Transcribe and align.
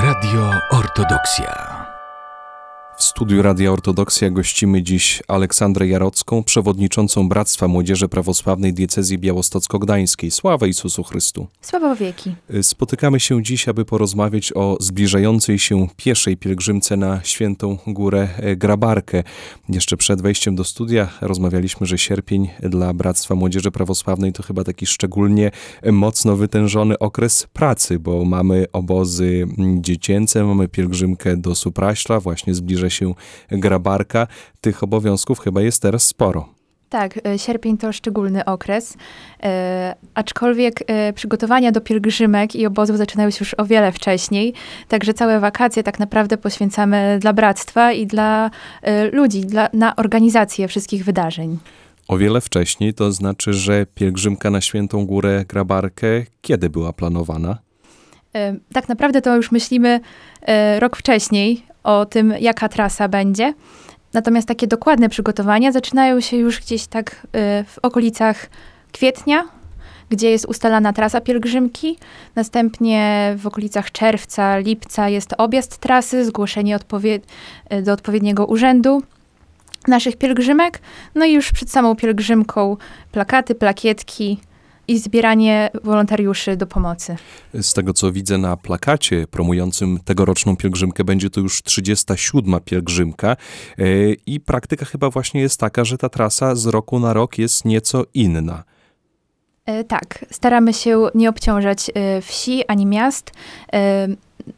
Radio 0.00 0.48
Ortodoksja. 0.70 1.79
W 3.00 3.04
studiu 3.04 3.42
Radia 3.42 3.72
Ortodoksja 3.72 4.30
gościmy 4.30 4.82
dziś 4.82 5.22
Aleksandrę 5.28 5.88
Jarocką, 5.88 6.44
przewodniczącą 6.44 7.28
Bractwa 7.28 7.68
Młodzieży 7.68 8.08
Prawosławnej 8.08 8.74
Diecezji 8.74 9.18
Białostocko-Gdańskiej. 9.18 10.30
Sława 10.30 10.66
Jezusu 10.66 11.04
Chrystu. 11.04 11.46
Sława 11.60 11.94
wieki. 11.94 12.34
Spotykamy 12.62 13.20
się 13.20 13.42
dziś, 13.42 13.68
aby 13.68 13.84
porozmawiać 13.84 14.52
o 14.54 14.76
zbliżającej 14.80 15.58
się 15.58 15.88
pieszej 15.96 16.36
pielgrzymce 16.36 16.96
na 16.96 17.20
Świętą 17.24 17.78
Górę 17.86 18.28
Grabarkę. 18.56 19.22
Jeszcze 19.68 19.96
przed 19.96 20.22
wejściem 20.22 20.56
do 20.56 20.64
studia 20.64 21.08
rozmawialiśmy, 21.20 21.86
że 21.86 21.98
sierpień 21.98 22.48
dla 22.62 22.94
Bractwa 22.94 23.34
Młodzieży 23.34 23.70
Prawosławnej 23.70 24.32
to 24.32 24.42
chyba 24.42 24.64
taki 24.64 24.86
szczególnie 24.86 25.50
mocno 25.92 26.36
wytężony 26.36 26.98
okres 26.98 27.46
pracy, 27.52 27.98
bo 27.98 28.24
mamy 28.24 28.66
obozy 28.72 29.46
dziecięce, 29.80 30.44
mamy 30.44 30.68
pielgrzymkę 30.68 31.36
do 31.36 31.54
Supraśla, 31.54 32.20
właśnie 32.20 32.54
zbliża 32.54 32.89
się 32.90 33.14
grabarka. 33.50 34.26
Tych 34.60 34.82
obowiązków 34.82 35.38
chyba 35.40 35.62
jest 35.62 35.82
teraz 35.82 36.06
sporo. 36.06 36.60
Tak, 36.90 37.26
e, 37.26 37.38
sierpień 37.38 37.78
to 37.78 37.92
szczególny 37.92 38.44
okres, 38.44 38.96
e, 39.42 39.94
aczkolwiek 40.14 40.82
e, 40.86 41.12
przygotowania 41.12 41.72
do 41.72 41.80
pielgrzymek 41.80 42.56
i 42.56 42.66
obozów 42.66 42.96
zaczynają 42.96 43.30
się 43.30 43.36
już 43.40 43.54
o 43.58 43.64
wiele 43.64 43.92
wcześniej, 43.92 44.54
także 44.88 45.14
całe 45.14 45.40
wakacje 45.40 45.82
tak 45.82 45.98
naprawdę 45.98 46.36
poświęcamy 46.36 47.18
dla 47.20 47.32
bractwa 47.32 47.92
i 47.92 48.06
dla 48.06 48.50
e, 48.82 49.10
ludzi, 49.10 49.40
dla, 49.40 49.68
na 49.72 49.96
organizację 49.96 50.68
wszystkich 50.68 51.04
wydarzeń. 51.04 51.58
O 52.08 52.18
wiele 52.18 52.40
wcześniej, 52.40 52.94
to 52.94 53.12
znaczy, 53.12 53.52
że 53.52 53.86
pielgrzymka 53.94 54.50
na 54.50 54.60
Świętą 54.60 55.06
Górę 55.06 55.44
Grabarkę 55.48 56.24
kiedy 56.40 56.70
była 56.70 56.92
planowana? 56.92 57.58
E, 58.34 58.56
tak 58.72 58.88
naprawdę 58.88 59.22
to 59.22 59.36
już 59.36 59.52
myślimy 59.52 60.00
e, 60.42 60.80
rok 60.80 60.96
wcześniej 60.96 61.69
o 61.84 62.06
tym, 62.06 62.34
jaka 62.40 62.68
trasa 62.68 63.08
będzie. 63.08 63.54
Natomiast 64.12 64.48
takie 64.48 64.66
dokładne 64.66 65.08
przygotowania 65.08 65.72
zaczynają 65.72 66.20
się 66.20 66.36
już 66.36 66.60
gdzieś 66.60 66.86
tak 66.86 67.26
e, 67.32 67.64
w 67.64 67.78
okolicach 67.82 68.50
kwietnia, 68.92 69.44
gdzie 70.10 70.30
jest 70.30 70.44
ustalana 70.44 70.92
trasa 70.92 71.20
pielgrzymki. 71.20 71.98
Następnie 72.34 73.34
w 73.38 73.46
okolicach 73.46 73.92
czerwca, 73.92 74.58
lipca 74.58 75.08
jest 75.08 75.34
objazd 75.38 75.78
trasy, 75.78 76.24
zgłoszenie 76.24 76.78
e, 77.68 77.82
do 77.82 77.92
odpowiedniego 77.92 78.46
urzędu 78.46 79.02
naszych 79.88 80.16
pielgrzymek. 80.16 80.80
No 81.14 81.24
i 81.24 81.32
już 81.32 81.52
przed 81.52 81.70
samą 81.70 81.96
pielgrzymką 81.96 82.76
plakaty, 83.12 83.54
plakietki 83.54 84.40
i 84.90 84.98
zbieranie 84.98 85.70
wolontariuszy 85.84 86.56
do 86.56 86.66
pomocy. 86.66 87.16
Z 87.60 87.74
tego, 87.74 87.92
co 87.92 88.12
widzę 88.12 88.38
na 88.38 88.56
plakacie 88.56 89.26
promującym 89.26 89.98
tegoroczną 90.04 90.56
pielgrzymkę, 90.56 91.04
będzie 91.04 91.30
to 91.30 91.40
już 91.40 91.62
37. 91.62 92.60
pielgrzymka 92.64 93.36
e, 93.78 93.84
i 94.26 94.40
praktyka 94.40 94.84
chyba 94.84 95.10
właśnie 95.10 95.40
jest 95.40 95.60
taka, 95.60 95.84
że 95.84 95.98
ta 95.98 96.08
trasa 96.08 96.54
z 96.54 96.66
roku 96.66 97.00
na 97.00 97.12
rok 97.12 97.38
jest 97.38 97.64
nieco 97.64 98.04
inna. 98.14 98.64
E, 99.66 99.84
Tak, 99.84 100.24
staramy 100.30 100.72
się 100.72 101.08
nie 101.14 101.28
obciążać 101.28 101.90
e, 101.94 102.22
wsi 102.22 102.66
ani 102.68 102.86
miast 102.86 103.32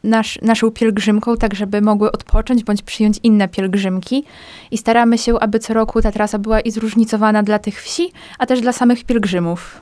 nasz, 0.05 0.39
naszą 0.43 0.71
pielgrzymką, 0.71 1.37
tak 1.37 1.55
żeby 1.55 1.81
mogły 1.81 2.13
odpocząć 2.13 2.65
bądź 2.65 2.83
przyjąć 2.83 3.19
inne 3.23 3.49
pielgrzymki. 3.49 4.25
I 4.71 4.79
staramy 4.79 5.19
się, 5.19 5.41
aby 5.41 5.59
co 5.59 5.75
roku 5.75 6.03
ta 6.03 6.13
trasa 6.13 6.39
była 6.39 6.61
i 6.61 6.71
zróżnicowana 6.71 7.43
dla 7.43 7.59
tych 7.59 7.83
wsi, 7.83 8.13
a 8.39 8.47
też 8.47 8.61
dla 8.61 8.73
samych 8.73 9.05
pielgrzymów. 9.05 9.81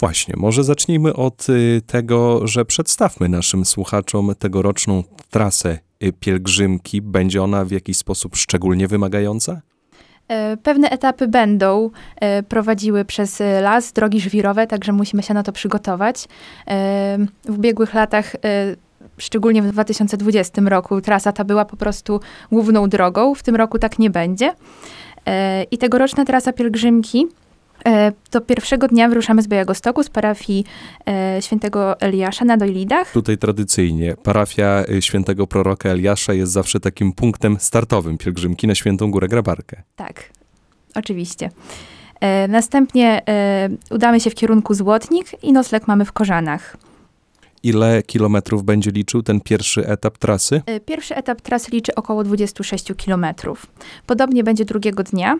Właśnie, 0.00 0.34
może 0.36 0.64
zacznijmy 0.64 1.14
od 1.14 1.48
y, 1.48 1.82
tego, 1.86 2.46
że 2.46 2.64
przedstawmy 2.64 3.28
naszym 3.28 3.64
słuchaczom 3.64 4.34
tegoroczną 4.38 5.04
trasę 5.30 5.78
y, 6.02 6.12
pielgrzymki. 6.12 7.02
Będzie 7.02 7.42
ona 7.42 7.64
w 7.64 7.70
jakiś 7.70 7.96
sposób 7.96 8.36
szczególnie 8.36 8.88
wymagająca? 8.88 9.60
E, 10.28 10.56
Pewne 10.56 10.90
etapy 10.90 11.28
będą 11.28 11.90
e, 12.16 12.42
prowadziły 12.42 13.04
przez 13.04 13.40
e, 13.40 13.60
las, 13.60 13.92
drogi 13.92 14.20
żwirowe, 14.20 14.66
także 14.66 14.92
musimy 14.92 15.22
się 15.22 15.34
na 15.34 15.42
to 15.42 15.52
przygotować. 15.52 16.28
E, 16.66 17.18
W 17.44 17.58
ubiegłych 17.58 17.94
latach, 17.94 18.36
szczególnie 19.18 19.62
w 19.62 19.72
2020 19.72 20.62
roku, 20.62 21.00
trasa 21.00 21.32
ta 21.32 21.44
była 21.44 21.64
po 21.64 21.76
prostu 21.76 22.20
główną 22.52 22.88
drogą. 22.88 23.34
W 23.34 23.42
tym 23.42 23.56
roku 23.56 23.78
tak 23.78 23.98
nie 23.98 24.10
będzie. 24.10 24.54
I 25.70 25.78
tegoroczna 25.78 26.24
trasa 26.24 26.52
pielgrzymki 26.52 27.26
to 28.30 28.40
pierwszego 28.40 28.88
dnia 28.88 29.08
wyruszamy 29.08 29.42
z 29.42 29.48
Białegostoku, 29.48 30.02
z 30.02 30.08
parafii 30.10 30.64
e, 31.08 31.38
świętego 31.42 32.00
Eliasza 32.00 32.44
na 32.44 32.56
Dojlidach. 32.56 33.12
Tutaj 33.12 33.38
tradycyjnie 33.38 34.16
parafia 34.22 34.84
y, 34.90 35.02
świętego 35.02 35.46
proroka 35.46 35.88
Eliasza 35.88 36.32
jest 36.32 36.52
zawsze 36.52 36.80
takim 36.80 37.12
punktem 37.12 37.56
startowym 37.60 38.18
pielgrzymki 38.18 38.66
na 38.66 38.74
Świętą 38.74 39.10
Górę 39.10 39.28
Grabarkę. 39.28 39.82
Tak, 39.96 40.30
oczywiście. 40.94 41.50
E, 42.20 42.48
następnie 42.48 43.22
e, 43.28 43.68
udamy 43.90 44.20
się 44.20 44.30
w 44.30 44.34
kierunku 44.34 44.74
Złotnik 44.74 45.44
i 45.44 45.52
nocleg 45.52 45.88
mamy 45.88 46.04
w 46.04 46.12
Korzanach. 46.12 46.76
Ile 47.62 48.02
kilometrów 48.02 48.64
będzie 48.64 48.90
liczył 48.90 49.22
ten 49.22 49.40
pierwszy 49.40 49.86
etap 49.86 50.18
trasy? 50.18 50.62
E, 50.66 50.80
Pierwszy 50.80 51.16
etap 51.16 51.40
trasy 51.40 51.70
liczy 51.70 51.94
około 51.94 52.24
26 52.24 52.92
km. 53.06 53.26
Podobnie 54.06 54.44
będzie 54.44 54.64
drugiego 54.64 55.02
dnia. 55.02 55.38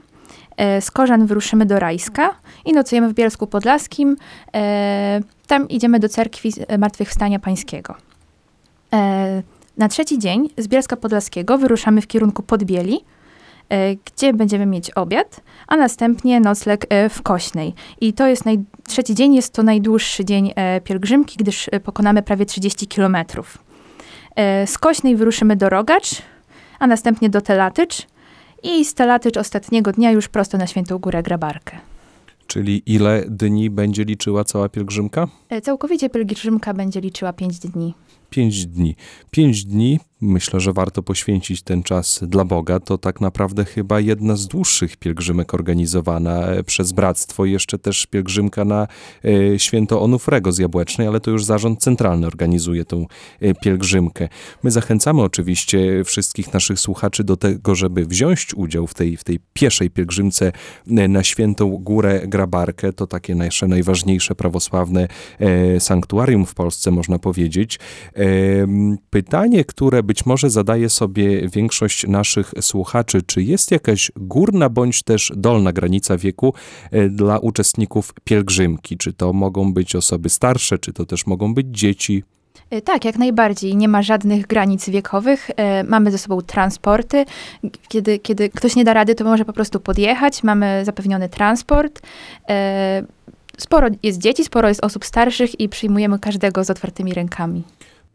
E, 0.58 0.80
Z 0.80 0.90
Korzan 0.90 1.26
wyruszymy 1.26 1.66
do 1.66 1.78
Rajska 1.78 2.34
i 2.64 2.72
nocujemy 2.72 3.08
w 3.08 3.14
Bielsku 3.14 3.46
Podlaskim. 3.46 4.16
E, 4.54 5.20
Tam 5.46 5.68
idziemy 5.68 6.00
do 6.00 6.08
cerkwi 6.08 6.52
Martwychwstania 6.78 7.38
Pańskiego. 7.38 7.94
E, 8.92 9.42
Na 9.76 9.88
trzeci 9.88 10.18
dzień 10.18 10.48
z 10.58 10.68
Bielska 10.68 10.96
Podlaskiego 10.96 11.58
wyruszamy 11.58 12.00
w 12.00 12.06
kierunku 12.06 12.42
Podbieli, 12.42 13.00
e, 13.68 13.94
gdzie 13.96 14.32
będziemy 14.34 14.66
mieć 14.66 14.90
obiad, 14.90 15.40
a 15.68 15.76
następnie 15.76 16.40
nocleg 16.40 16.86
e, 16.88 17.08
w 17.08 17.22
Kośnej. 17.22 17.74
I 18.00 18.12
to 18.12 18.26
jest 18.26 18.44
naj... 18.44 18.58
trzeci 18.88 19.14
dzień, 19.14 19.34
jest 19.34 19.52
to 19.52 19.62
najdłuższy 19.62 20.24
dzień 20.24 20.52
e, 20.56 20.80
pielgrzymki, 20.80 21.36
gdyż 21.38 21.68
e, 21.72 21.80
pokonamy 21.80 22.22
prawie 22.22 22.46
30 22.46 22.86
kilometrów. 22.86 23.58
E, 24.36 24.66
Z 24.66 24.78
Kośnej 24.78 25.16
wyruszymy 25.16 25.56
do 25.56 25.68
Rogacz, 25.68 26.10
a 26.78 26.86
następnie 26.86 27.30
do 27.30 27.40
Telatycz 27.40 28.06
i 28.62 28.84
z 28.84 28.94
Telatycz 28.94 29.36
ostatniego 29.36 29.92
dnia 29.92 30.10
już 30.10 30.28
prosto 30.28 30.58
na 30.58 30.66
Świętą 30.66 30.98
Górę 30.98 31.22
Grabarkę. 31.22 31.78
Czyli 32.46 32.82
ile 32.86 33.24
dni 33.28 33.70
będzie 33.70 34.04
liczyła 34.04 34.44
cała 34.44 34.68
pielgrzymka? 34.68 35.28
E, 35.48 35.60
Całkowicie 35.60 36.10
pielgrzymka 36.10 36.74
będzie 36.74 37.00
liczyła 37.00 37.32
5 37.32 37.58
dni. 37.58 37.94
Pięć 38.30 38.66
dni. 38.66 38.96
Pięć 39.30 39.64
dni, 39.64 39.98
myślę, 40.20 40.60
że 40.60 40.72
warto 40.72 41.02
poświęcić 41.02 41.62
ten 41.62 41.82
czas 41.82 42.20
dla 42.22 42.44
Boga. 42.44 42.80
To 42.80 42.98
tak 42.98 43.20
naprawdę 43.20 43.64
chyba 43.64 44.00
jedna 44.00 44.36
z 44.36 44.46
dłuższych 44.46 44.96
pielgrzymek 44.96 45.54
organizowana 45.54 46.46
e, 46.46 46.62
przez 46.62 46.92
Bractwo. 46.92 47.44
Jeszcze 47.44 47.78
też 47.78 48.06
pielgrzymka 48.06 48.64
na 48.64 48.88
e, 49.24 49.58
święto 49.58 50.02
Onufrego 50.02 50.52
z 50.52 50.58
Jabłecznej, 50.58 51.08
ale 51.08 51.20
to 51.20 51.30
już 51.30 51.44
zarząd 51.44 51.80
centralny 51.80 52.26
organizuje 52.26 52.84
tą 52.84 53.06
e, 53.40 53.54
pielgrzymkę. 53.54 54.28
My 54.62 54.70
zachęcamy 54.70 55.22
oczywiście 55.22 56.04
wszystkich 56.04 56.52
naszych 56.52 56.80
słuchaczy 56.80 57.24
do 57.24 57.36
tego, 57.36 57.74
żeby 57.74 58.06
wziąć 58.06 58.54
udział 58.54 58.86
w 58.86 58.94
tej, 58.94 59.16
w 59.16 59.24
tej 59.24 59.40
pieszej 59.52 59.90
pielgrzymce 59.90 60.52
na 60.86 61.24
świętą 61.24 61.70
Górę 61.70 62.22
Grabarkę. 62.26 62.92
To 62.92 63.06
takie 63.06 63.34
nasze 63.34 63.68
najważniejsze 63.68 64.34
prawosławne 64.34 65.08
sanktuarium 65.78 66.46
w 66.46 66.54
Polsce, 66.54 66.90
można 66.90 67.18
powiedzieć. 67.18 67.78
Pytanie, 69.10 69.64
które 69.64 70.02
być 70.02 70.26
może 70.26 70.50
zadaje 70.50 70.88
sobie 70.88 71.48
większość 71.48 72.06
naszych 72.06 72.52
słuchaczy, 72.60 73.22
czy 73.22 73.42
jest 73.42 73.70
jakaś 73.70 74.12
górna 74.16 74.68
bądź 74.68 75.02
też 75.02 75.32
dolna 75.36 75.72
granica 75.72 76.16
wieku 76.16 76.54
e, 76.90 77.08
dla 77.08 77.38
uczestników 77.38 78.14
pielgrzymki? 78.24 78.96
Czy 78.98 79.12
to 79.12 79.32
mogą 79.32 79.72
być 79.72 79.96
osoby 79.96 80.28
starsze, 80.28 80.78
czy 80.78 80.92
to 80.92 81.06
też 81.06 81.26
mogą 81.26 81.54
być 81.54 81.66
dzieci? 81.70 82.24
E, 82.70 82.82
Tak, 82.82 83.04
jak 83.04 83.18
najbardziej. 83.18 83.76
Nie 83.76 83.88
ma 83.88 84.02
żadnych 84.02 84.46
granic 84.46 84.90
wiekowych. 84.90 85.50
E, 85.56 85.84
Mamy 85.84 86.10
ze 86.10 86.18
sobą 86.18 86.42
transporty. 86.42 87.24
Kiedy, 87.88 88.18
kiedy 88.18 88.48
ktoś 88.48 88.76
nie 88.76 88.84
da 88.84 88.94
rady, 88.94 89.14
to 89.14 89.24
może 89.24 89.44
po 89.44 89.52
prostu 89.52 89.80
podjechać. 89.80 90.42
Mamy 90.42 90.82
zapewniony 90.84 91.28
transport. 91.28 92.02
Sporo 93.58 93.88
jest 94.02 94.18
dzieci, 94.18 94.44
sporo 94.44 94.68
jest 94.68 94.84
osób 94.84 95.04
starszych 95.04 95.60
i 95.60 95.68
przyjmujemy 95.68 96.18
każdego 96.18 96.64
z 96.64 96.70
otwartymi 96.70 97.14
rękami. 97.14 97.62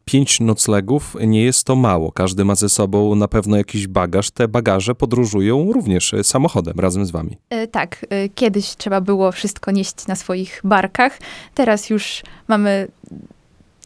Pięć 0.05 0.39
noclegów 0.39 1.15
nie 1.27 1.43
jest 1.43 1.63
to 1.63 1.75
mało. 1.75 2.11
Każdy 2.11 2.45
ma 2.45 2.55
ze 2.55 2.69
sobą 2.69 3.15
na 3.15 3.27
pewno 3.27 3.57
jakiś 3.57 3.87
bagaż. 3.87 4.31
Te 4.31 4.47
bagaże 4.47 4.95
podróżują 4.95 5.71
również 5.73 6.13
e, 6.13 6.23
samochodem 6.23 6.79
razem 6.79 7.05
z 7.05 7.11
wami. 7.11 7.37
E, 7.49 7.67
Tak, 7.67 8.05
e, 8.09 8.29
kiedyś 8.29 8.75
trzeba 8.75 9.01
było 9.01 9.31
wszystko 9.31 9.71
nieść 9.71 10.07
na 10.07 10.15
swoich 10.15 10.61
barkach. 10.63 11.19
Teraz 11.53 11.89
już 11.89 12.23
mamy 12.47 12.87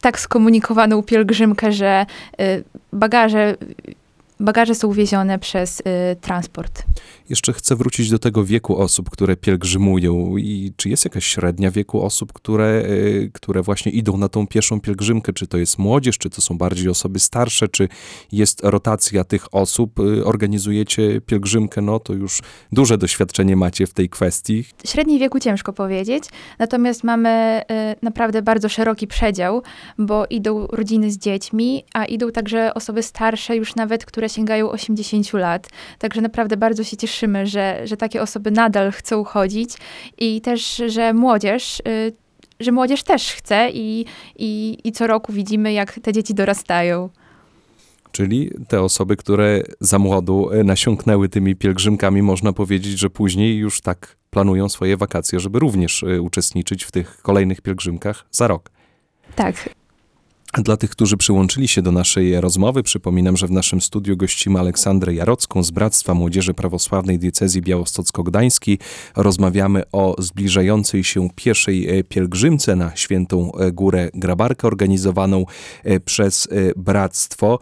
tak 0.00 0.20
skomunikowaną 0.20 1.02
pielgrzymkę, 1.02 1.72
że 1.72 2.06
bagaże 2.92 3.56
bagaże 4.40 4.74
są 4.74 4.92
wiezione 4.92 5.38
przez 5.38 5.80
y, 5.80 5.84
transport. 6.20 6.82
Jeszcze 7.30 7.52
chcę 7.52 7.76
wrócić 7.76 8.10
do 8.10 8.18
tego 8.18 8.44
wieku 8.44 8.78
osób, 8.78 9.10
które 9.10 9.36
pielgrzymują. 9.36 10.36
I 10.36 10.72
czy 10.76 10.88
jest 10.88 11.04
jakaś 11.04 11.24
średnia 11.24 11.70
wieku 11.70 12.02
osób, 12.02 12.32
które, 12.32 12.82
y, 12.86 13.30
które 13.34 13.62
właśnie 13.62 13.92
idą 13.92 14.16
na 14.16 14.28
tą 14.28 14.46
pierwszą 14.46 14.80
pielgrzymkę? 14.80 15.32
Czy 15.32 15.46
to 15.46 15.58
jest 15.58 15.78
młodzież, 15.78 16.18
czy 16.18 16.30
to 16.30 16.42
są 16.42 16.58
bardziej 16.58 16.88
osoby 16.88 17.18
starsze, 17.18 17.68
czy 17.68 17.88
jest 18.32 18.60
rotacja 18.64 19.24
tych 19.24 19.54
osób? 19.54 20.00
Y, 20.00 20.24
Organizujecie 20.24 21.20
pielgrzymkę, 21.20 21.80
no 21.80 21.98
to 21.98 22.14
już 22.14 22.42
duże 22.72 22.98
doświadczenie 22.98 23.56
macie 23.56 23.86
w 23.86 23.94
tej 23.94 24.08
kwestii. 24.08 24.64
Średniej 24.86 25.18
wieku 25.18 25.40
ciężko 25.40 25.72
powiedzieć, 25.72 26.24
natomiast 26.58 27.04
mamy 27.04 27.62
y, 27.92 27.96
naprawdę 28.02 28.42
bardzo 28.42 28.68
szeroki 28.68 29.06
przedział, 29.06 29.62
bo 29.98 30.26
idą 30.30 30.66
rodziny 30.66 31.10
z 31.10 31.18
dziećmi, 31.18 31.84
a 31.94 32.04
idą 32.04 32.30
także 32.30 32.74
osoby 32.74 33.02
starsze, 33.02 33.56
już 33.56 33.74
nawet, 33.74 34.04
które 34.04 34.28
sięgają 34.28 34.70
80 34.70 35.32
lat. 35.32 35.68
Także 35.98 36.20
naprawdę 36.20 36.56
bardzo 36.56 36.84
się 36.84 36.96
cieszymy, 36.96 37.17
że, 37.46 37.80
że 37.84 37.96
takie 37.96 38.22
osoby 38.22 38.50
nadal 38.50 38.92
chcą 38.92 39.24
chodzić 39.24 39.70
i 40.18 40.40
też, 40.40 40.82
że 40.86 41.12
młodzież. 41.12 41.82
y, 41.88 42.12
że 42.60 42.72
młodzież 42.72 43.02
też 43.02 43.32
chce 43.32 43.70
i, 43.70 44.04
i, 44.36 44.78
i 44.84 44.92
co 44.92 45.06
roku 45.06 45.32
widzimy, 45.32 45.72
jak 45.72 46.00
te 46.02 46.12
dzieci 46.12 46.34
dorastają. 46.34 47.08
Czyli 48.12 48.50
te 48.68 48.82
osoby, 48.82 49.16
które 49.16 49.62
za 49.80 49.98
młodu 49.98 50.52
y, 50.52 50.64
nasiąknęły 50.64 51.28
tymi 51.28 51.56
pielgrzymkami, 51.56 52.22
można 52.22 52.52
powiedzieć, 52.52 52.98
że 52.98 53.10
później 53.10 53.56
już 53.56 53.80
tak 53.80 54.16
planują 54.30 54.68
swoje 54.68 54.96
wakacje, 54.96 55.40
żeby 55.40 55.58
również 55.58 56.02
y, 56.02 56.22
uczestniczyć 56.22 56.84
w 56.84 56.92
tych 56.92 57.22
kolejnych 57.22 57.60
pielgrzymkach 57.60 58.26
za 58.30 58.48
rok. 58.48 58.70
Tak, 59.36 59.68
Dla 60.54 60.76
tych, 60.76 60.90
którzy 60.90 61.16
przyłączyli 61.16 61.68
się 61.68 61.82
do 61.82 61.92
naszej 61.92 62.40
rozmowy, 62.40 62.82
przypominam, 62.82 63.36
że 63.36 63.46
w 63.46 63.50
naszym 63.50 63.80
studiu 63.80 64.16
gościmy 64.16 64.58
Aleksandrę 64.58 65.14
Jarocką 65.14 65.62
z 65.62 65.70
Bractwa 65.70 66.14
Młodzieży 66.14 66.54
Prawosławnej 66.54 67.18
Diecezji 67.18 67.62
Białostocko-Gdańskiej. 67.62 68.78
Rozmawiamy 69.16 69.82
o 69.92 70.14
zbliżającej 70.18 71.04
się 71.04 71.28
pierwszej 71.34 71.98
e, 71.98 72.04
pielgrzymce 72.04 72.76
na 72.76 72.96
Świętą 72.96 73.52
e, 73.52 73.72
Górę 73.72 74.10
Grabarkę 74.14 74.66
organizowaną 74.66 75.44
e, 75.84 76.00
przez 76.00 76.48
Bractwo. 76.76 77.58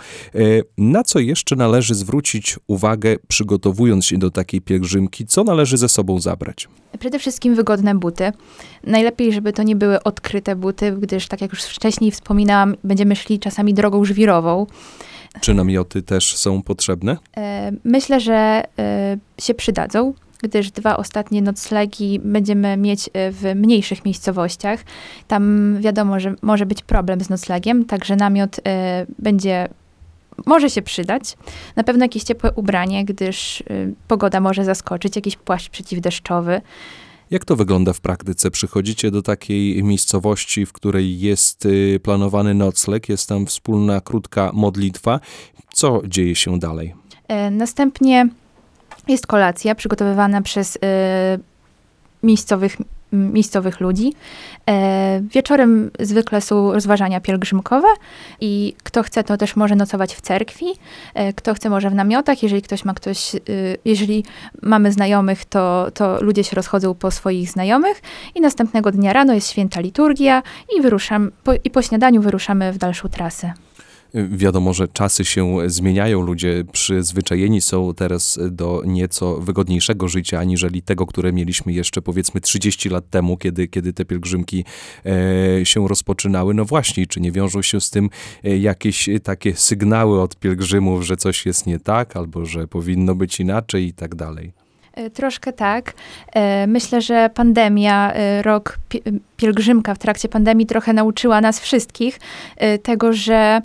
Na 0.79 1.05
co 1.05 1.19
jeszcze 1.19 1.57
należy 1.57 1.95
zwrócić 1.95 2.59
uwagę, 2.67 3.17
przygotowując 3.29 4.05
się 4.05 4.19
do 4.19 4.31
takiej 4.31 4.61
pielgrzymki? 4.61 5.27
Co 5.27 5.45
należy 5.45 5.77
ze 5.77 5.89
sobą 5.89 6.21
zabrać? 6.21 6.69
Przede 6.99 7.19
wszystkim 7.19 7.55
wygodne 7.55 7.95
buty. 7.95 8.33
Najlepiej, 8.85 9.33
żeby 9.33 9.53
to 9.53 9.63
nie 9.63 9.77
były 9.77 10.03
odkryte 10.03 10.57
buty, 10.57 10.93
gdyż, 10.93 11.29
tak 11.29 11.41
jak 11.41 11.51
już 11.53 11.63
wcześniej 11.63 12.11
wspominałam, 12.11 12.77
będziemy 12.85 13.17
szli 13.17 13.39
czasami 13.39 13.75
drogą 13.75 14.05
żwirową. 14.05 14.67
Czy 15.41 15.55
namioty 15.55 16.03
też 16.03 16.37
są 16.37 16.63
potrzebne? 16.63 17.17
E, 17.37 17.73
Myślę, 17.85 18.21
że 18.21 18.63
e, 18.79 19.17
się 19.41 19.55
przydadzą, 19.55 20.15
gdyż 20.43 20.71
dwa 20.71 20.97
ostatnie 20.97 21.43
noclegi 21.43 22.21
będziemy 22.25 22.77
mieć 22.77 23.11
e, 23.13 23.33
w 23.33 23.43
mniejszych 23.55 24.05
miejscowościach. 24.05 24.81
Tam 25.29 25.77
wiadomo, 25.81 26.21
że 26.21 26.35
może 26.43 26.67
być 26.67 26.83
problem 26.83 27.21
z 27.21 27.31
noclegiem, 27.31 27.85
także 27.85 28.17
namiot 28.17 28.61
będzie. 29.19 29.69
Może 30.47 30.71
się 30.71 30.83
przydać. 30.83 31.37
Na 31.77 31.85
pewno 31.85 32.05
jakieś 32.05 32.23
ciepłe 32.23 32.53
ubranie, 32.53 33.05
gdyż 33.05 33.61
e, 33.61 33.65
pogoda 34.09 34.41
może 34.41 34.65
zaskoczyć, 34.65 35.17
jakiś 35.17 35.37
płaszcz 35.37 35.69
przeciwdeszczowy. 35.69 36.61
Jak 37.31 37.45
to 37.45 37.57
wygląda 37.57 37.93
w 37.93 38.01
praktyce? 38.01 38.51
Przychodzicie 38.51 39.11
do 39.11 39.23
takiej 39.23 39.85
miejscowości, 39.85 40.67
w 40.67 40.73
której 40.73 41.21
jest 41.21 41.67
y, 41.67 42.01
planowany 42.03 42.55
nocleg, 42.55 43.09
jest 43.09 43.29
tam 43.29 43.47
wspólna, 43.47 44.01
krótka 44.01 44.51
modlitwa. 44.55 45.21
Co 45.73 46.03
dzieje 46.07 46.35
się 46.35 46.59
dalej? 46.59 46.95
E, 47.29 47.51
Następnie 47.51 48.29
jest 49.09 49.27
kolacja 49.27 49.75
przygotowywana 49.75 50.43
przez 50.43 50.79
e, 50.83 51.39
miejscowych, 52.23 52.77
miejscowych 53.13 53.81
ludzi. 53.81 54.13
E, 54.69 55.21
Wieczorem 55.23 55.91
zwykle 56.01 56.41
są 56.41 56.73
rozważania 56.73 57.21
pielgrzymkowe 57.21 57.89
i 58.41 58.75
kto 58.83 59.03
chce, 59.03 59.25
to 59.25 59.37
też 59.37 59.57
może 59.57 59.77
nocować 59.77 60.15
w 60.15 60.21
cerkwi. 60.21 60.67
E, 61.15 61.33
Kto 61.33 61.55
chce, 61.55 61.71
może 61.71 61.91
w 61.91 61.95
namiotach. 61.95 62.43
Jeżeli 62.43 62.63
ktoś 62.63 62.85
ma 62.85 62.95
ktoś, 62.95 63.35
e, 63.35 63.41
jeżeli 63.85 64.25
mamy 64.63 64.93
znajomych, 64.93 65.45
to, 65.45 65.91
to 65.95 66.25
ludzie 66.25 66.45
się 66.45 66.57
rozchodzą 66.57 66.95
po 66.95 67.11
swoich 67.11 67.51
znajomych 67.51 68.03
i 68.35 68.41
następnego 68.41 68.93
dnia 68.93 69.13
rano 69.13 69.35
jest 69.35 69.51
święta 69.51 69.81
liturgia 69.81 70.43
i 70.79 70.83
wyruszam, 70.83 71.31
po, 71.45 71.53
i 71.65 71.71
po 71.71 71.83
śniadaniu 71.83 72.23
wyruszamy 72.23 72.73
w 72.73 72.79
dalszą 72.79 73.09
trasę. 73.09 73.66
Wiadomo, 74.15 74.73
że 74.75 74.89
czasy 74.89 75.25
się 75.25 75.57
zmieniają, 75.67 76.23
ludzie 76.23 76.65
przyzwyczajeni 76.73 77.61
są 77.61 77.95
teraz 77.95 78.39
do 78.51 78.83
nieco 78.87 79.37
wygodniejszego 79.41 80.09
życia, 80.09 80.39
aniżeli 80.39 80.83
tego, 80.83 81.07
które 81.07 81.33
mieliśmy 81.33 81.73
jeszcze 81.73 82.03
powiedzmy 82.03 82.41
30 82.41 82.89
lat 82.89 83.11
temu, 83.11 83.37
kiedy, 83.37 83.69
kiedy 83.69 83.93
te 83.93 84.05
pielgrzymki 84.05 84.65
e, 85.61 85.67
się 85.67 85.89
rozpoczynały. 85.89 86.55
No 86.55 86.65
właśnie, 86.65 87.07
czy 87.07 87.21
nie 87.21 87.33
wiążą 87.33 87.63
się 87.63 87.81
z 87.81 87.91
tym 87.91 88.11
e, 88.45 88.59
jakieś 88.59 89.09
takie 89.23 89.55
sygnały 89.55 90.21
od 90.21 90.37
pielgrzymów, 90.37 91.03
że 91.03 91.17
coś 91.17 91.47
jest 91.47 91.67
nie 91.67 91.79
tak, 91.79 92.17
albo 92.17 92.47
że 92.47 92.69
powinno 92.69 93.15
być 93.15 93.41
inaczej 93.41 93.87
i 93.87 93.93
tak 93.93 94.15
dalej? 94.15 94.53
E, 94.95 95.11
Troszkę 95.11 95.53
tak. 95.53 95.95
Myślę, 96.69 97.03
że 97.03 97.31
pandemia, 97.35 98.13
rok 98.43 98.79
pi- 98.89 99.03
pielgrzymka 99.37 99.95
w 99.95 99.99
trakcie 99.99 100.29
pandemii 100.29 100.67
trochę 100.67 100.93
nauczyła 100.93 101.41
nas 101.41 101.61
wszystkich 101.61 102.21
tego, 102.83 103.13
że, 103.13 103.61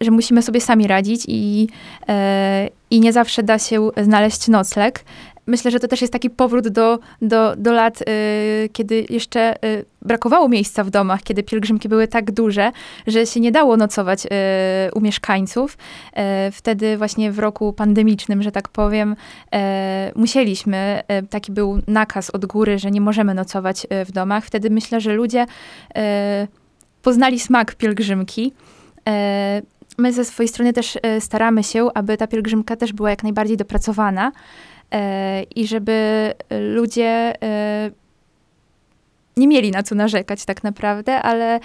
że 0.00 0.10
musimy 0.10 0.42
sobie 0.42 0.60
sami 0.60 0.86
radzić 0.86 1.24
i, 1.28 1.68
e, 2.08 2.68
i 2.90 3.00
nie 3.00 3.12
zawsze 3.12 3.42
da 3.42 3.58
się 3.58 3.90
znaleźć 4.02 4.48
nocleg. 4.48 5.04
Myślę, 5.46 5.70
że 5.70 5.80
to 5.80 5.88
też 5.88 6.00
jest 6.00 6.12
taki 6.12 6.30
powrót 6.30 6.68
do, 6.68 6.98
do, 7.22 7.56
do 7.56 7.72
lat, 7.72 8.02
e, 8.02 8.04
kiedy 8.68 9.06
jeszcze 9.10 9.40
e, 9.40 9.84
brakowało 10.02 10.48
miejsca 10.48 10.84
w 10.84 10.90
domach, 10.90 11.22
kiedy 11.22 11.42
pielgrzymki 11.42 11.88
były 11.88 12.08
tak 12.08 12.32
duże, 12.32 12.72
że 13.06 13.26
się 13.26 13.40
nie 13.40 13.52
dało 13.52 13.76
nocować 13.76 14.26
u 14.94 15.00
mieszkańców. 15.00 15.78
Wtedy 16.52 16.96
właśnie 16.96 17.32
w 17.32 17.38
roku 17.38 17.72
pandemicznym, 17.72 18.42
że 18.42 18.52
tak 18.52 18.68
powiem, 18.68 19.16
musieliśmy, 20.16 21.02
taki 21.30 21.52
był 21.52 21.80
nakaz 21.86 22.30
od 22.30 22.46
góry, 22.46 22.78
że 22.78 22.90
nie 22.90 23.00
możemy 23.00 23.34
nocować 23.34 23.86
w 24.06 24.12
domach. 24.12 24.44
Wtedy 24.44 24.70
myślę, 24.70 25.00
że 25.00 25.12
ludzie 25.12 25.46
poznali 27.02 27.40
smak 27.40 27.74
pielgrzymki. 27.74 28.52
E, 29.08 29.62
my 29.98 30.12
ze 30.12 30.24
swojej 30.24 30.48
strony 30.48 30.72
też 30.72 30.98
e, 31.02 31.20
staramy 31.20 31.64
się, 31.64 31.88
aby 31.94 32.16
ta 32.16 32.26
pielgrzymka 32.26 32.76
też 32.76 32.92
była 32.92 33.10
jak 33.10 33.22
najbardziej 33.22 33.56
dopracowana 33.56 34.32
e, 34.92 35.42
i 35.42 35.66
żeby 35.66 36.32
ludzie 36.50 37.34
nie 39.36 39.48
mieli 39.48 39.70
na 39.70 39.82
co 39.82 39.94
narzekać 39.94 40.44
tak 40.44 40.64
naprawdę, 40.64 41.22
ale 41.22 41.60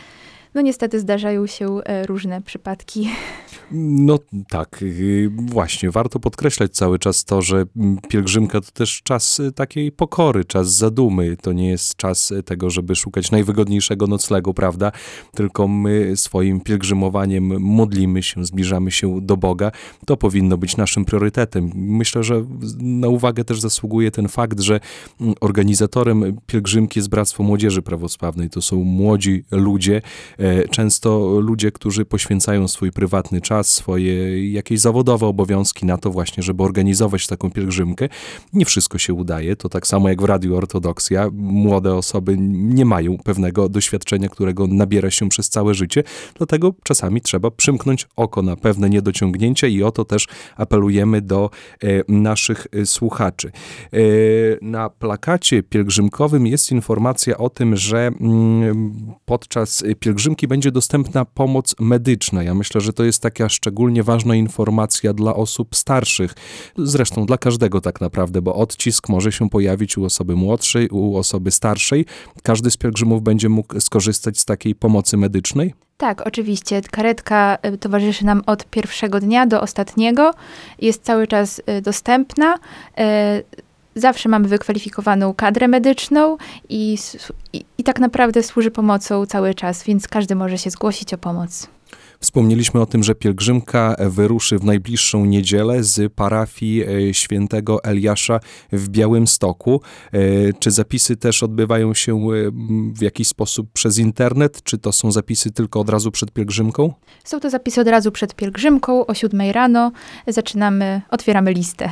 no 0.54 0.62
niestety 0.62 1.00
zdarzają 1.00 1.47
się 1.47 1.78
e, 1.83 2.06
różne 2.06 2.42
przypadki. 2.42 3.09
No 3.71 4.19
tak, 4.50 4.80
yy, 4.81 5.30
właśnie. 5.30 5.92
Warto 5.92 6.19
podkreślać 6.19 6.71
cały 6.71 7.00
czas 7.00 7.26
to, 7.26 7.42
że 7.42 7.66
mm, 7.78 7.97
pielgrzymka 8.09 8.62
to 8.62 8.71
też 8.71 9.02
czas 9.04 9.40
y, 9.40 9.52
takiej 9.52 9.92
pokory, 9.92 10.45
czas 10.45 10.74
zadumy. 10.74 11.38
To 11.38 11.54
nie 11.54 11.69
jest 11.69 11.95
czas 11.95 12.31
y, 12.31 12.44
tego, 12.44 12.69
żeby 12.69 12.95
szukać 12.95 13.31
najwygodniejszego 13.31 14.07
noclegu, 14.07 14.54
prawda? 14.54 14.92
Tylko 15.33 15.68
my 15.68 16.18
swoim 16.18 16.62
pielgrzymowaniem 16.62 17.62
modlimy 17.62 18.24
się, 18.24 18.45
zbliżamy 18.45 18.92
się 18.92 19.21
do 19.21 19.38
Boga. 19.38 19.71
To 20.06 20.18
powinno 20.18 20.57
być 20.57 20.78
naszym 20.78 21.06
priorytetem. 21.06 21.71
Myślę, 21.76 22.24
że 22.24 22.45
na 22.80 23.07
uwagę 23.07 23.44
też 23.44 23.62
zasługuje 23.62 24.12
ten 24.12 24.28
fakt, 24.28 24.59
że 24.59 24.80
mm, 25.21 25.35
organizatorem 25.42 26.38
pielgrzymki 26.47 27.00
jest 27.00 27.09
Bractwo 27.09 27.44
Młodzieży 27.44 27.81
Prawosławnej. 27.81 28.50
To 28.50 28.62
są 28.62 28.83
młodzi 28.83 29.44
ludzie, 29.52 30.02
często 30.72 31.40
ludzie, 31.40 31.72
którzy 31.72 32.06
poświęcają 32.06 32.68
swój 32.68 32.92
prywatny 32.92 33.42
czas, 33.42 33.69
swoje 33.69 34.52
jakieś 34.52 34.80
zawodowe 34.80 35.28
obowiązki 35.28 35.86
na 35.86 35.98
to 35.98 36.12
właśnie, 36.12 36.44
żeby 36.44 36.64
organizować 36.64 37.28
taką 37.28 37.52
pielgrzymkę. 37.52 38.10
Nie 38.54 38.66
wszystko 38.66 38.98
się 38.98 39.14
udaje. 39.14 39.56
To 39.56 39.69
tak 39.69 39.88
samo 39.88 40.10
jak 40.10 40.22
w 40.22 40.26
Radiu 40.26 40.56
Ortodoksja. 40.56 41.30
Młode 41.34 41.96
osoby 41.96 42.36
nie 42.40 42.86
mają 42.86 43.18
pewnego 43.18 43.69
doświadczenia, 43.69 44.30
którego 44.30 44.68
nabiera 44.68 45.12
się 45.12 45.30
przez 45.30 45.50
całe 45.50 45.74
życie. 45.74 46.04
Dlatego 46.38 46.74
czasami 46.84 47.22
trzeba 47.22 47.52
przymknąć 47.52 48.08
oko 48.16 48.42
na 48.42 48.56
pewne 48.56 48.90
niedociągnięcia 48.90 49.68
i 49.68 49.84
o 49.84 49.92
to 49.92 50.06
też 50.06 50.28
apelujemy 50.56 51.22
do 51.22 51.50
e, 51.84 51.88
naszych 52.08 52.68
e, 52.72 52.86
słuchaczy. 52.86 53.52
E, 53.94 54.00
na 54.62 54.90
plakacie 54.90 55.64
pielgrzymkowym 55.64 56.48
jest 56.48 56.72
informacja 56.72 57.38
o 57.38 57.50
tym, 57.50 57.76
że 57.76 58.08
mm, 58.08 58.94
podczas 59.26 59.84
pielgrzymki 60.00 60.29
będzie 60.48 60.71
dostępna 60.71 61.26
pomoc 61.26 61.76
medyczna. 61.80 62.44
Ja 62.44 62.54
myślę, 62.54 62.81
że 62.81 62.94
to 62.94 63.04
jest 63.04 63.21
taka 63.21 63.50
szczególnie 63.50 64.04
ważna 64.04 64.36
informacja 64.36 65.14
dla 65.14 65.36
osób 65.36 65.76
starszych. 65.76 66.33
Zresztą 66.78 67.26
dla 67.26 67.38
każdego 67.38 67.81
tak 67.81 68.02
naprawdę, 68.02 68.42
bo 68.42 68.56
odcisk 68.56 69.09
może 69.09 69.31
się 69.31 69.50
pojawić 69.50 69.98
u 69.98 70.06
osoby 70.06 70.36
młodszej, 70.36 70.90
u 70.90 71.18
osoby 71.18 71.52
starszej. 71.52 72.06
Każdy 72.44 72.71
z 72.71 72.78
pielgrzymów 72.78 73.24
będzie 73.24 73.50
mógł 73.50 73.80
skorzystać 73.80 74.40
z 74.40 74.45
takiej 74.45 74.76
pomocy 74.76 75.18
medycznej. 75.18 75.74
Tak, 75.98 76.28
oczywiście. 76.28 76.81
Karetka 76.92 77.57
y, 77.66 77.78
towarzyszy 77.78 78.26
nam 78.26 78.44
od 78.45 78.66
pierwszego 78.66 79.19
dnia 79.19 79.45
do 79.45 79.62
ostatniego. 79.62 80.33
Jest 80.81 81.04
cały 81.04 81.28
czas 81.28 81.62
y, 81.78 81.81
dostępna. 81.81 82.57
Zawsze 84.00 84.30
mamy 84.30 84.48
wykwalifikowaną 84.48 85.34
kadrę 85.34 85.68
medyczną 85.68 86.38
i, 86.70 86.98
i, 87.54 87.66
i 87.78 87.84
tak 87.84 88.00
naprawdę 88.00 88.44
służy 88.44 88.72
pomocą 88.72 89.26
cały 89.26 89.54
czas, 89.54 89.84
więc 89.84 90.08
każdy 90.08 90.36
może 90.36 90.58
się 90.58 90.70
zgłosić 90.70 91.14
o 91.14 91.18
pomoc. 91.18 91.68
Wspomnieliśmy 92.20 92.82
o 92.82 92.86
tym, 92.86 93.04
że 93.04 93.16
pielgrzymka 93.16 93.96
wyruszy 94.00 94.60
w 94.60 94.64
najbliższą 94.64 95.26
niedzielę 95.26 95.84
z 95.84 96.14
parafii 96.14 96.84
e, 96.84 97.14
świętego 97.14 97.84
Eliasza 97.84 98.40
w 98.72 98.90
Białymstoku. 98.90 99.82
E, 100.12 100.20
Czy 100.60 100.72
zapisy 100.72 101.16
też 101.16 101.44
odbywają 101.44 101.94
się 101.94 102.16
e, 102.16 102.52
w 102.94 103.02
jakiś 103.02 103.28
sposób 103.28 103.70
przez 103.74 103.98
internet, 103.98 104.64
czy 104.64 104.78
to 104.78 104.92
są 104.92 105.12
zapisy 105.12 105.52
tylko 105.52 105.80
od 105.80 105.90
razu 105.90 106.12
przed 106.12 106.32
pielgrzymką? 106.32 106.94
Są 107.24 107.40
to 107.40 107.50
zapisy 107.50 107.82
od 107.82 107.88
razu 107.88 108.12
przed 108.12 108.36
pielgrzymką 108.36 109.06
o 109.06 109.14
7 109.14 109.52
rano. 109.52 109.92
Zaczynamy, 110.28 111.02
otwieramy 111.10 111.54
listę. 111.54 111.90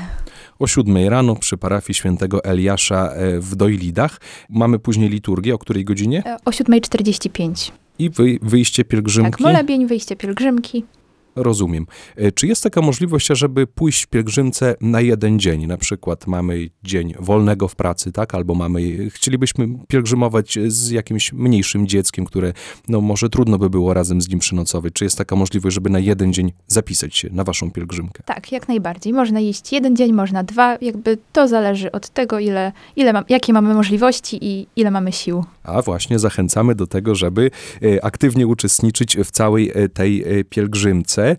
O 0.59 0.67
7 0.67 0.97
rano 1.09 1.35
przy 1.35 1.57
parafii 1.57 1.93
świętego 1.93 2.43
Eliasza 2.43 3.09
e, 3.13 3.39
w 3.39 3.55
Dojlidach. 3.55 4.19
Mamy 4.49 4.79
później 4.79 5.09
liturgię, 5.09 5.55
o 5.55 5.57
której 5.57 5.85
godzinie? 5.85 6.23
E, 6.25 6.37
O 6.45 6.51
7.45. 6.51 7.71
I 7.99 8.09
wy, 8.09 8.39
wyjście 8.41 8.85
pielgrzymki. 8.85 9.31
Tak, 9.31 9.39
molebień, 9.39 9.87
wyjście 9.87 10.15
pielgrzymki. 10.15 10.83
Rozumiem. 11.37 11.85
E, 12.15 12.31
Czy 12.31 12.47
jest 12.47 12.63
taka 12.63 12.81
możliwość, 12.81 13.27
żeby 13.31 13.67
pójść 13.67 14.03
w 14.03 14.07
pielgrzymce 14.07 14.75
na 14.81 15.01
jeden 15.01 15.39
dzień? 15.39 15.65
Na 15.65 15.77
przykład 15.77 16.27
mamy 16.27 16.69
dzień 16.83 17.13
wolnego 17.19 17.67
w 17.67 17.75
pracy, 17.75 18.11
tak? 18.11 18.35
Albo 18.35 18.55
mamy, 18.55 19.09
chcielibyśmy 19.09 19.67
pielgrzymować 19.87 20.59
z 20.67 20.89
jakimś 20.89 21.33
mniejszym 21.33 21.87
dzieckiem, 21.87 22.25
które 22.25 22.53
no 22.87 23.01
może 23.01 23.29
trudno 23.29 23.57
by 23.57 23.69
było 23.69 23.93
razem 23.93 24.21
z 24.21 24.29
nim 24.29 24.39
przynocować. 24.39 24.93
Czy 24.93 25.03
jest 25.03 25.17
taka 25.17 25.35
możliwość, 25.35 25.73
żeby 25.73 25.89
na 25.89 25.99
jeden 25.99 26.33
dzień 26.33 26.51
zapisać 26.67 27.15
się 27.17 27.29
na 27.31 27.43
waszą 27.43 27.71
pielgrzymkę? 27.71 28.23
Tak, 28.25 28.51
jak 28.51 28.67
najbardziej. 28.67 29.13
Można 29.13 29.39
iść 29.39 29.71
jeden 29.71 29.95
dzień, 29.95 30.13
można 30.13 30.43
dwa. 30.43 30.77
Jakby 30.81 31.17
to 31.33 31.47
zależy 31.47 31.91
od 31.91 32.09
tego, 32.09 32.39
ile, 32.39 32.71
ile 32.95 33.13
mam, 33.13 33.23
jakie 33.29 33.53
mamy 33.53 33.73
możliwości 33.73 34.39
i 34.41 34.67
ile 34.75 34.91
mamy 34.91 35.11
sił. 35.11 35.45
A 35.67 35.81
właśnie 35.81 36.19
zachęcamy 36.19 36.75
do 36.75 36.87
tego, 36.87 37.15
żeby 37.15 37.51
e, 37.83 38.05
aktywnie 38.05 38.47
uczestniczyć 38.47 39.17
w 39.17 39.31
całej 39.31 39.71
e, 39.75 39.89
tej 39.89 40.23
e, 40.23 40.43
pielgrzymce. 40.43 41.35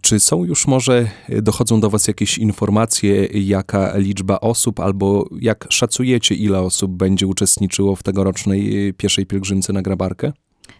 Czy 0.00 0.20
są 0.20 0.44
już 0.44 0.66
może, 0.66 1.08
dochodzą 1.28 1.80
do 1.80 1.90
Was 1.90 2.08
jakieś 2.08 2.38
informacje, 2.38 3.26
jaka 3.26 3.96
liczba 3.96 4.40
osób, 4.40 4.80
albo 4.80 5.28
jak 5.40 5.66
szacujecie, 5.70 6.34
ile 6.34 6.60
osób 6.60 6.92
będzie 6.92 7.26
uczestniczyło 7.26 7.96
w 7.96 8.02
tegorocznej 8.02 8.94
pierwszej 8.96 9.26
pielgrzymce 9.26 9.72
na 9.72 9.82
Grabarkę? 9.82 10.32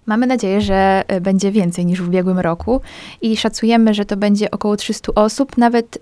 Mamy 0.06 0.26
nadzieję, 0.26 0.60
że 0.60 1.04
będzie 1.20 1.52
więcej 1.52 1.86
niż 1.86 2.02
w 2.02 2.08
ubiegłym 2.08 2.38
roku 2.38 2.80
i 3.22 3.36
szacujemy, 3.36 3.94
że 3.94 4.04
to 4.04 4.16
będzie 4.16 4.50
około 4.50 4.76
300 4.76 5.14
osób. 5.14 5.58
Nawet 5.58 5.98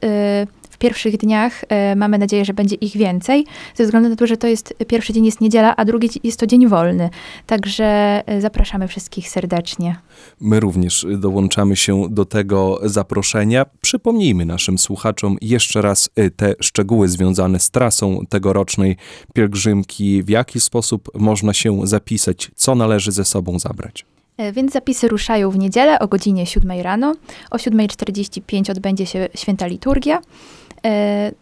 w 0.63 0.63
pierwszych 0.84 1.16
dniach 1.16 1.64
e, 1.68 1.96
mamy 1.96 2.18
nadzieję, 2.18 2.44
że 2.44 2.54
będzie 2.54 2.76
ich 2.76 2.96
więcej, 2.96 3.46
ze 3.74 3.84
względu 3.84 4.08
na 4.08 4.16
to, 4.16 4.26
że 4.26 4.36
to 4.36 4.46
jest 4.46 4.74
pierwszy 4.86 5.12
dzień 5.12 5.26
jest 5.26 5.40
niedziela, 5.40 5.76
a 5.76 5.84
drugi 5.84 6.08
jest 6.22 6.40
to 6.40 6.46
dzień 6.46 6.68
wolny. 6.68 7.10
Także 7.46 7.84
e, 8.26 8.40
zapraszamy 8.40 8.88
wszystkich 8.88 9.28
serdecznie. 9.28 9.96
My 10.40 10.60
również 10.60 11.06
dołączamy 11.18 11.76
się 11.76 12.06
do 12.10 12.24
tego 12.24 12.80
zaproszenia. 12.82 13.66
Przypomnijmy 13.80 14.44
naszym 14.44 14.78
słuchaczom 14.78 15.36
jeszcze 15.40 15.82
raz 15.82 16.10
e, 16.16 16.30
te 16.30 16.54
szczegóły 16.60 17.08
związane 17.08 17.60
z 17.60 17.70
trasą 17.70 18.20
tegorocznej 18.28 18.96
pielgrzymki, 19.34 20.22
w 20.22 20.28
jaki 20.28 20.60
sposób 20.60 21.10
można 21.14 21.52
się 21.54 21.86
zapisać, 21.86 22.50
co 22.54 22.74
należy 22.74 23.12
ze 23.12 23.24
sobą 23.24 23.58
zabrać. 23.58 24.06
Więc 24.52 24.72
zapisy 24.72 25.08
ruszają 25.08 25.50
w 25.50 25.58
niedzielę 25.58 25.98
o 25.98 26.08
godzinie 26.08 26.46
7 26.46 26.80
rano. 26.80 27.14
O 27.50 27.56
7.45 27.56 28.70
odbędzie 28.70 29.06
się 29.06 29.28
święta 29.34 29.66
liturgia 29.66 30.20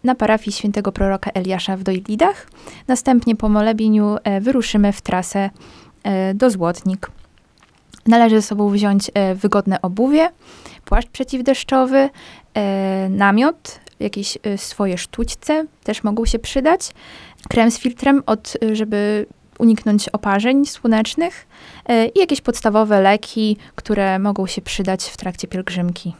na 0.04 0.14
parafii 0.14 0.56
świętego 0.56 0.92
proroka 0.92 1.30
Eliasza 1.34 1.76
w 1.76 1.82
Dojlidach. 1.82 2.46
Następnie 2.88 3.36
po 3.36 3.48
molebieniu 3.48 4.16
e, 4.24 4.40
wyruszymy 4.40 4.92
w 4.92 5.00
trasę 5.00 5.50
e, 6.02 6.34
do 6.34 6.50
Złotnik. 6.50 7.10
Należy 8.06 8.40
ze 8.40 8.46
sobą 8.46 8.70
wziąć 8.70 9.10
e, 9.14 9.34
wygodne 9.34 9.82
obuwie, 9.82 10.30
płaszcz 10.84 11.08
przeciwdeszczowy, 11.08 12.10
e, 12.54 13.08
namiot, 13.08 13.80
jakieś 14.00 14.38
e, 14.42 14.58
swoje 14.58 14.98
sztućce 14.98 15.66
też 15.84 16.04
mogą 16.04 16.24
się 16.24 16.38
przydać, 16.38 16.90
krem 17.48 17.70
z 17.70 17.78
filtrem, 17.78 18.22
od, 18.26 18.56
e, 18.64 18.76
żeby 18.76 19.26
uniknąć 19.58 20.08
oparzeń 20.08 20.66
słonecznych 20.66 21.46
e, 21.86 22.06
i 22.06 22.18
jakieś 22.18 22.40
podstawowe 22.40 23.00
leki, 23.00 23.56
które 23.74 24.18
mogą 24.18 24.46
się 24.46 24.62
przydać 24.62 25.04
w 25.04 25.16
trakcie 25.16 25.48
pielgrzymki. 25.48 26.14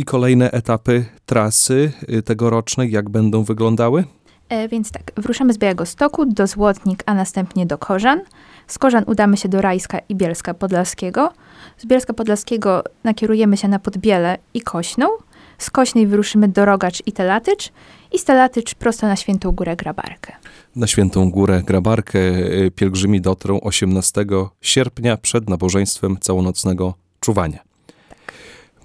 I 0.00 0.04
kolejne 0.04 0.50
etapy 0.50 1.04
trasy 1.26 1.92
y, 2.08 2.22
tegorocznej, 2.22 2.90
jak 2.90 3.10
będą 3.10 3.44
wyglądały? 3.44 4.04
E, 4.48 4.68
Więc 4.68 4.90
tak, 4.90 5.12
wruszamy 5.16 5.52
z 5.52 5.58
Białego 5.58 5.86
Stoku 5.86 6.26
do 6.26 6.46
Złotnik, 6.46 7.02
a 7.06 7.14
następnie 7.14 7.66
do 7.66 7.78
Korzan. 7.78 8.20
Z 8.66 8.78
Korzan 8.78 9.04
udamy 9.06 9.36
się 9.36 9.48
do 9.48 9.60
Rajska 9.60 9.98
i 10.08 10.14
Bielska 10.14 10.54
Podlaskiego. 10.54 11.32
Z 11.78 11.86
Bielska 11.86 12.12
Podlaskiego 12.12 12.84
nakierujemy 13.04 13.56
się 13.56 13.68
na 13.68 13.78
Podbiele 13.78 14.38
i 14.54 14.60
Kośną. 14.60 15.06
Z 15.58 15.70
Kośnej 15.70 16.06
wyruszymy 16.06 16.48
do 16.48 16.64
Rogacz 16.64 17.02
i 17.06 17.12
Telatycz 17.12 17.72
i 18.12 18.18
z 18.18 18.24
Telatycz 18.24 18.74
prosto 18.74 19.06
na 19.06 19.16
Świętą 19.16 19.52
Górę 19.52 19.76
Grabarkę. 19.76 20.32
Na 20.76 20.86
Świętą 20.86 21.30
Górę 21.30 21.62
Grabarkę 21.66 22.18
y, 22.18 22.70
pielgrzymi 22.74 23.20
dotrą 23.20 23.60
18 23.60 24.24
sierpnia 24.60 25.16
przed 25.16 25.48
nabożeństwem 25.50 26.16
całonocnego 26.20 26.94
czuwania. 27.20 27.69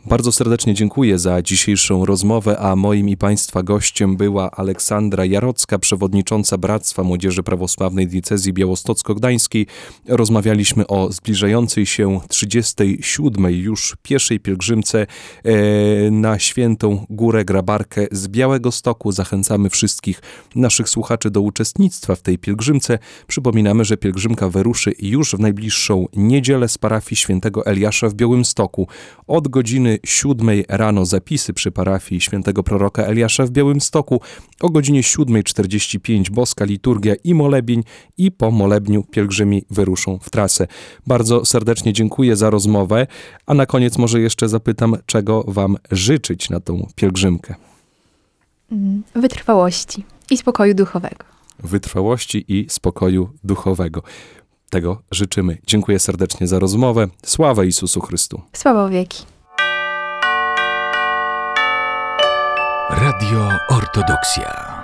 Bardzo 0.08 0.32
serdecznie 0.32 0.74
dziękuję 0.74 1.20
za 1.20 1.42
dzisiejszą 1.42 2.06
rozmowę, 2.06 2.60
a 2.60 2.76
moim 2.76 3.10
i 3.10 3.18
Państwa 3.18 3.64
gościem 3.64 4.18
była 4.18 4.52
Aleksandra 4.52 5.26
Jarocka, 5.26 5.80
przewodnicząca 5.80 6.58
Bractwa 6.58 7.04
Młodzieży 7.04 7.44
Prawosławnej 7.44 8.08
Diecezji 8.08 8.54
Białostocko-Gdańskiej. 8.54 9.68
Rozmawialiśmy 10.08 10.88
o 10.88 11.12
zbliżającej 11.12 11.86
się 11.86 12.20
37. 12.28 13.52
już 13.52 13.96
pieszej 14.04 14.40
pielgrzymce 14.40 15.08
e, 15.44 16.12
na 16.12 16.40
Świętą 16.40 17.06
Górę 17.10 17.46
Grabarkę 17.46 18.08
z 18.12 18.28
Białego 18.28 18.72
Stoku. 18.72 19.12
Zachęcamy 19.12 19.70
wszystkich 19.70 20.22
naszych 20.56 20.90
słuchaczy 20.90 21.32
do 21.32 21.42
uczestnictwa 21.42 22.16
w 22.16 22.22
tej 22.22 22.38
pielgrzymce. 22.38 23.00
Przypominamy, 23.28 23.86
że 23.86 23.98
pielgrzymka 23.98 24.50
wyruszy 24.50 24.94
już 25.00 25.36
w 25.36 25.40
najbliższą 25.40 26.06
niedzielę 26.16 26.68
z 26.68 26.78
parafii 26.78 27.16
świętego 27.16 27.66
Eliasza 27.66 28.10
w 28.10 28.14
Białymstoku. 28.14 28.88
Od 29.28 29.48
godziny 29.48 29.95
7 30.04 30.50
rano 30.70 31.06
zapisy 31.06 31.54
przy 31.54 31.72
parafii 31.72 32.22
świętego 32.22 32.64
proroka 32.64 33.04
Eliasza 33.04 33.46
w 33.46 33.50
Białymstoku. 33.50 34.22
O 34.62 34.70
godzinie 34.70 35.02
7.45 35.02 36.30
boska 36.30 36.66
liturgia 36.66 37.16
i 37.24 37.34
molebień 37.34 37.84
i 38.18 38.32
po 38.32 38.52
molebniu 38.52 39.04
pielgrzymi 39.04 39.64
wyruszą 39.70 40.20
w 40.22 40.30
trasę. 40.30 40.68
Bardzo 41.08 41.46
serdecznie 41.46 41.94
dziękuję 41.94 42.36
za 42.36 42.50
rozmowę, 42.50 43.08
a 43.46 43.54
na 43.54 43.66
koniec 43.66 43.98
może 43.98 44.20
jeszcze 44.20 44.50
zapytam, 44.50 44.96
czego 45.06 45.44
Wam 45.48 45.78
życzyć 45.92 46.50
na 46.50 46.60
tą 46.60 46.88
pielgrzymkę. 46.96 47.56
Mm, 48.72 49.04
Wytrwałości 49.16 50.04
i 50.32 50.38
spokoju 50.38 50.74
duchowego. 50.74 51.26
wytrwałości 51.64 52.46
i 52.48 52.66
spokoju 52.70 53.30
duchowego. 53.44 54.04
Tego 54.70 55.02
życzymy. 55.12 55.58
Dziękuję 55.68 56.00
serdecznie 56.00 56.48
za 56.48 56.60
rozmowę. 56.60 57.08
Sława 57.26 57.64
Jezusu 57.64 58.02
Chrystu. 58.02 58.42
Sława 58.54 58.90
wieki. 58.90 59.24
Radio 62.90 63.50
Ortodoksja. 63.70 64.75